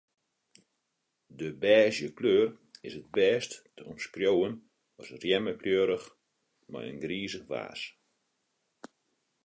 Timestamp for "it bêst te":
3.01-3.81